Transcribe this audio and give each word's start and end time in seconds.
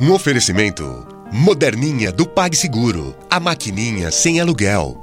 Um 0.00 0.10
oferecimento 0.12 1.06
moderninha 1.30 2.10
do 2.10 2.26
PagSeguro, 2.26 3.14
a 3.30 3.38
maquininha 3.38 4.10
sem 4.10 4.40
aluguel. 4.40 4.96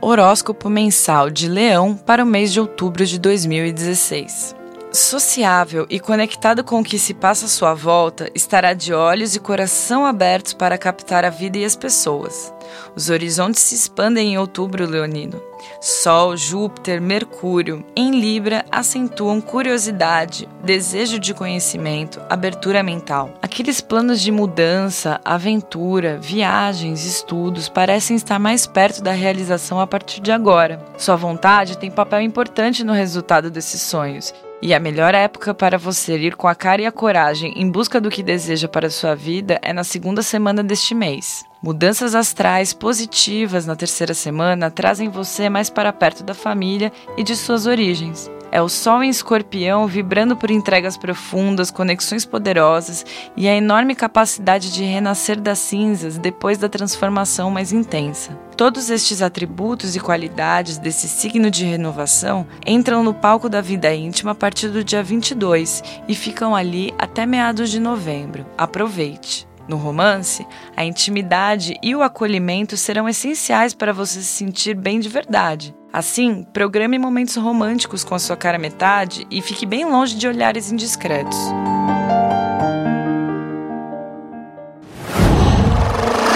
Horóscopo 0.00 0.70
mensal 0.70 1.30
de 1.30 1.46
Leão 1.46 1.94
para 1.94 2.24
o 2.24 2.26
mês 2.26 2.52
de 2.52 2.58
outubro 2.58 3.04
de 3.04 3.18
2016. 3.18 4.56
Sociável 4.92 5.86
e 5.88 6.00
conectado 6.00 6.64
com 6.64 6.80
o 6.80 6.84
que 6.84 6.98
se 6.98 7.14
passa 7.14 7.46
à 7.46 7.48
sua 7.48 7.74
volta, 7.74 8.28
estará 8.34 8.72
de 8.72 8.92
olhos 8.92 9.36
e 9.36 9.40
coração 9.40 10.04
abertos 10.04 10.52
para 10.52 10.76
captar 10.76 11.24
a 11.24 11.30
vida 11.30 11.58
e 11.58 11.64
as 11.64 11.76
pessoas. 11.76 12.52
Os 12.96 13.08
horizontes 13.08 13.62
se 13.62 13.76
expandem 13.76 14.32
em 14.32 14.38
outubro, 14.38 14.84
Leonino. 14.84 15.40
Sol, 15.80 16.36
Júpiter, 16.36 17.00
Mercúrio, 17.00 17.84
em 17.94 18.18
Libra, 18.20 18.64
acentuam 18.68 19.40
curiosidade, 19.40 20.48
desejo 20.64 21.20
de 21.20 21.34
conhecimento, 21.34 22.20
abertura 22.28 22.82
mental. 22.82 23.32
Aqueles 23.40 23.80
planos 23.80 24.20
de 24.20 24.32
mudança, 24.32 25.20
aventura, 25.24 26.18
viagens, 26.20 27.04
estudos 27.04 27.68
parecem 27.68 28.16
estar 28.16 28.40
mais 28.40 28.66
perto 28.66 29.02
da 29.02 29.12
realização 29.12 29.78
a 29.78 29.86
partir 29.86 30.20
de 30.20 30.32
agora. 30.32 30.84
Sua 30.98 31.14
vontade 31.14 31.78
tem 31.78 31.92
papel 31.92 32.22
importante 32.22 32.82
no 32.82 32.92
resultado 32.92 33.52
desses 33.52 33.82
sonhos 33.82 34.34
e 34.62 34.74
a 34.74 34.80
melhor 34.80 35.14
época 35.14 35.54
para 35.54 35.78
você 35.78 36.16
ir 36.18 36.36
com 36.36 36.46
a 36.46 36.54
cara 36.54 36.82
e 36.82 36.86
a 36.86 36.92
coragem 36.92 37.52
em 37.56 37.70
busca 37.70 38.00
do 38.00 38.10
que 38.10 38.22
deseja 38.22 38.68
para 38.68 38.90
sua 38.90 39.14
vida 39.14 39.58
é 39.62 39.72
na 39.72 39.84
segunda 39.84 40.22
semana 40.22 40.62
deste 40.62 40.94
mês. 40.94 41.44
Mudanças 41.62 42.14
astrais 42.14 42.72
positivas 42.72 43.66
na 43.66 43.76
terceira 43.76 44.14
semana 44.14 44.70
trazem 44.70 45.08
você 45.08 45.48
mais 45.48 45.68
para 45.68 45.92
perto 45.92 46.24
da 46.24 46.34
família 46.34 46.92
e 47.16 47.22
de 47.22 47.36
suas 47.36 47.66
origens. 47.66 48.30
É 48.52 48.60
o 48.60 48.68
Sol 48.68 49.02
em 49.02 49.10
Escorpião 49.10 49.86
vibrando 49.86 50.36
por 50.36 50.50
entregas 50.50 50.96
profundas, 50.96 51.70
conexões 51.70 52.24
poderosas 52.24 53.06
e 53.36 53.48
a 53.48 53.54
enorme 53.54 53.94
capacidade 53.94 54.72
de 54.72 54.82
renascer 54.82 55.40
das 55.40 55.58
cinzas 55.60 56.18
depois 56.18 56.58
da 56.58 56.68
transformação 56.68 57.50
mais 57.50 57.72
intensa. 57.72 58.36
Todos 58.60 58.90
estes 58.90 59.22
atributos 59.22 59.96
e 59.96 60.00
qualidades 60.00 60.76
desse 60.76 61.08
signo 61.08 61.50
de 61.50 61.64
renovação 61.64 62.46
entram 62.66 63.02
no 63.02 63.14
palco 63.14 63.48
da 63.48 63.62
vida 63.62 63.90
íntima 63.94 64.32
a 64.32 64.34
partir 64.34 64.68
do 64.68 64.84
dia 64.84 65.02
22 65.02 65.82
e 66.06 66.14
ficam 66.14 66.54
ali 66.54 66.92
até 66.98 67.24
meados 67.24 67.70
de 67.70 67.80
novembro. 67.80 68.44
Aproveite! 68.58 69.48
No 69.66 69.78
romance, 69.78 70.46
a 70.76 70.84
intimidade 70.84 71.74
e 71.82 71.96
o 71.96 72.02
acolhimento 72.02 72.76
serão 72.76 73.08
essenciais 73.08 73.72
para 73.72 73.94
você 73.94 74.20
se 74.20 74.28
sentir 74.28 74.74
bem 74.74 75.00
de 75.00 75.08
verdade. 75.08 75.74
Assim, 75.90 76.46
programe 76.52 76.98
momentos 76.98 77.36
românticos 77.36 78.04
com 78.04 78.14
a 78.14 78.18
sua 78.18 78.36
cara 78.36 78.58
metade 78.58 79.26
e 79.30 79.40
fique 79.40 79.64
bem 79.64 79.86
longe 79.86 80.14
de 80.16 80.28
olhares 80.28 80.70
indiscretos. 80.70 81.38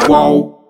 Qual? 0.06 0.63